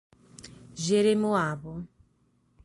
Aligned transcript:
Jeremoabo 0.83 1.85